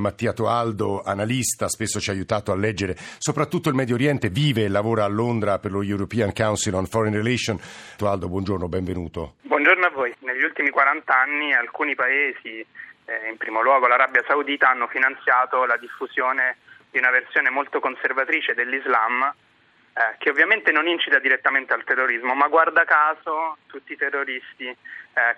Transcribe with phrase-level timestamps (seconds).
[0.00, 4.68] Mattia Toaldo, analista, spesso ci ha aiutato a leggere soprattutto il Medio Oriente, vive e
[4.68, 7.94] lavora a Londra per lo European Council on Foreign Relations.
[7.96, 9.34] Toaldo, buongiorno, benvenuto.
[9.42, 10.14] Buongiorno a voi.
[10.20, 12.64] Negli ultimi 40 anni alcuni paesi,
[13.04, 16.58] eh, in primo luogo l'Arabia Saudita, hanno finanziato la diffusione
[16.90, 19.34] di una versione molto conservatrice dell'Islam
[19.96, 24.76] eh, che ovviamente non incita direttamente al terrorismo, ma guarda caso tutti i terroristi eh,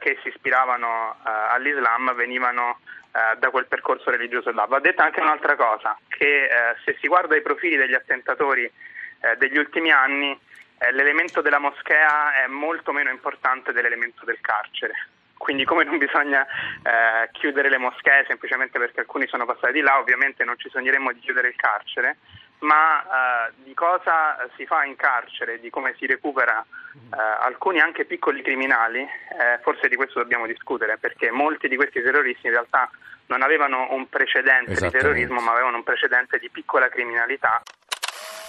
[0.00, 2.80] che si ispiravano eh, all'Islam venivano
[3.10, 4.64] da quel percorso religioso là.
[4.66, 9.36] Va detta anche un'altra cosa, che eh, se si guarda i profili degli attentatori eh,
[9.36, 10.38] degli ultimi anni,
[10.78, 14.94] eh, l'elemento della moschea è molto meno importante dell'elemento del carcere.
[15.36, 19.98] Quindi come non bisogna eh, chiudere le moschee semplicemente perché alcuni sono passati di là,
[19.98, 22.18] ovviamente non ci sogneremo di chiudere il carcere,
[22.60, 28.04] ma eh, di cosa si fa in carcere, di come si recupera eh, alcuni anche
[28.04, 32.90] piccoli criminali, eh, forse di questo dobbiamo discutere, perché molti di questi terroristi in realtà
[33.26, 37.62] non avevano un precedente di terrorismo, ma avevano un precedente di piccola criminalità.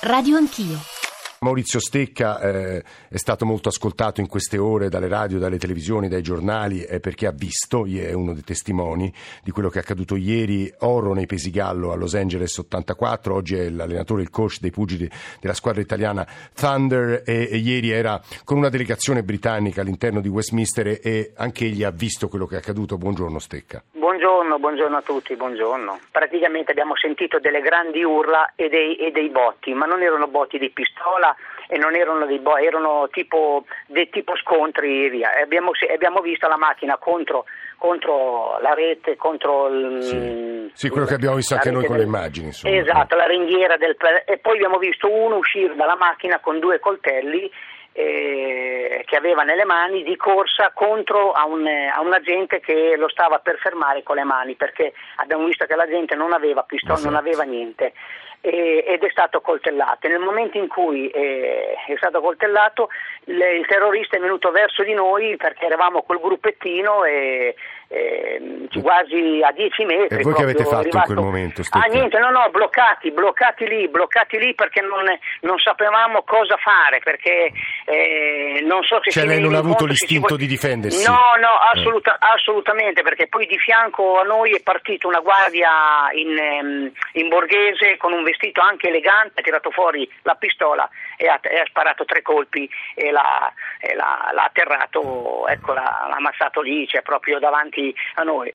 [0.02, 0.99] Radio Anch'io.
[1.42, 6.22] Maurizio Stecca eh, è stato molto ascoltato in queste ore dalle radio, dalle televisioni, dai
[6.22, 10.70] giornali eh, perché ha visto, è uno dei testimoni di quello che è accaduto ieri,
[10.80, 15.10] oro nei pesi gallo a Los Angeles 84, oggi è l'allenatore, il coach dei pugili
[15.40, 20.88] della squadra italiana Thunder e, e ieri era con una delegazione britannica all'interno di Westminster
[20.88, 22.98] e, e anche egli ha visto quello che è accaduto.
[22.98, 23.82] Buongiorno Stecca.
[23.92, 26.00] Buongiorno, buongiorno a tutti, buongiorno.
[26.12, 30.58] Praticamente abbiamo sentito delle grandi urla e dei, e dei botti, ma non erano botti
[30.58, 31.29] di pistola
[31.68, 35.30] e non erano dei botti, erano tipo, dei tipo scontri e via.
[35.42, 37.46] Abbiamo, abbiamo visto la macchina contro,
[37.78, 40.04] contro, la rete, contro il...
[40.04, 42.06] Sì, sì quello che abbiamo visto anche noi con del...
[42.06, 42.48] le immagini.
[42.48, 42.76] Insomma.
[42.76, 43.96] Esatto, la ringhiera del...
[44.26, 47.52] e poi abbiamo visto uno uscire dalla macchina con due coltelli
[47.92, 53.10] eh, che aveva nelle mani di corsa contro a un, a un, agente che lo
[53.10, 56.94] stava per fermare con le mani perché abbiamo visto che la gente non aveva pistola,
[56.94, 57.10] esatto.
[57.10, 57.94] non aveva niente
[58.42, 60.08] eh, ed è stato coltellato.
[60.08, 62.90] Nel momento in cui eh, è stato coltellato
[63.26, 67.56] il, il, terrorista è venuto verso di noi perché eravamo col gruppettino e
[67.90, 70.20] eh, quasi a 10 metri.
[70.20, 71.10] E voi che avete fatto arrivato...
[71.10, 71.62] in quel momento?
[71.72, 75.06] Ah niente, no, no, bloccati, bloccati lì, bloccati lì perché non,
[75.42, 77.52] non sapevamo cosa fare, perché
[77.86, 79.12] eh, non so se...
[79.12, 81.06] Cioè lei non ha avuto l'istinto di difendersi?
[81.06, 82.18] No, no, assoluta, eh.
[82.36, 87.98] assolutamente, perché poi di fianco a noi è partita una guardia in, ehm, in borghese
[87.98, 92.06] con un vestito anche elegante, ha tirato fuori la pistola e ha, e ha sparato
[92.06, 97.40] tre colpi e l'ha, e l'ha, l'ha atterrato, ecco, l'ha, l'ha ammazzato lì, cioè proprio
[97.40, 98.52] davanti davanti a noi.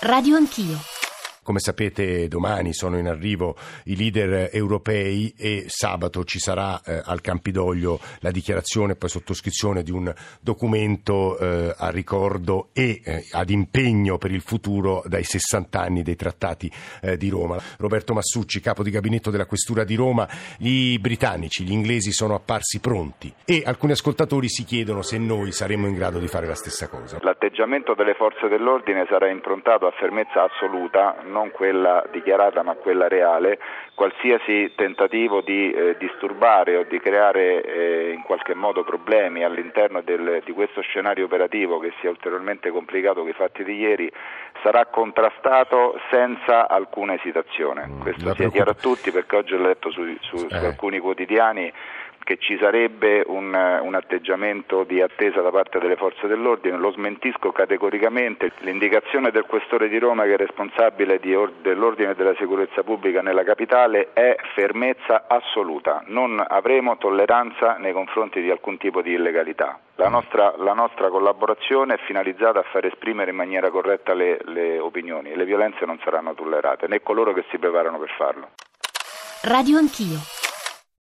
[0.00, 0.99] Radio Anch'io.
[1.42, 7.22] Come sapete domani sono in arrivo i leader europei e sabato ci sarà eh, al
[7.22, 13.48] Campidoglio la dichiarazione e poi sottoscrizione di un documento eh, a ricordo e eh, ad
[13.48, 16.70] impegno per il futuro dai 60 anni dei trattati
[17.00, 17.56] eh, di Roma.
[17.78, 20.28] Roberto Massucci, capo di gabinetto della Questura di Roma,
[20.58, 25.86] i britannici, gli inglesi sono apparsi pronti e alcuni ascoltatori si chiedono se noi saremmo
[25.86, 27.18] in grado di fare la stessa cosa.
[27.22, 33.58] L'atteggiamento delle forze dell'ordine sarà improntato a fermezza assoluta non quella dichiarata ma quella reale,
[33.94, 40.42] qualsiasi tentativo di eh, disturbare o di creare eh, in qualche modo problemi all'interno del,
[40.44, 44.10] di questo scenario operativo che sia ulteriormente complicato che i fatti di ieri
[44.62, 47.86] sarà contrastato senza alcuna esitazione.
[47.86, 50.66] Mm, Questo sia chiaro a tutti perché oggi ho letto su, su, su eh.
[50.66, 51.72] alcuni quotidiani
[52.30, 53.52] che ci sarebbe un,
[53.82, 58.52] un, atteggiamento di attesa da parte delle forze dell'ordine, lo smentisco categoricamente.
[58.58, 63.42] L'indicazione del questore di Roma che è responsabile di, dell'ordine e della sicurezza pubblica nella
[63.42, 69.80] capitale è fermezza assoluta, non avremo tolleranza nei confronti di alcun tipo di illegalità.
[69.96, 74.78] La nostra, la nostra collaborazione è finalizzata a far esprimere in maniera corretta le, le
[74.78, 78.50] opinioni e le violenze non saranno tollerate, né coloro che si preparano per farlo.
[79.42, 80.39] Radio Anch'io